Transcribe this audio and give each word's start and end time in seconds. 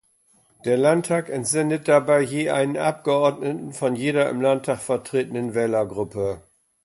Der 0.65 0.77
Landtag 0.77 1.29
entsendet 1.29 1.87
dabei 1.87 2.21
je 2.23 2.49
einen 2.49 2.75
Abgeordneten 2.75 3.71
von 3.71 3.95
jeder 3.95 4.31
im 4.31 4.41
Landtag 4.41 4.79
vertretenen 4.79 5.53
Wählergruppe. 5.53 6.41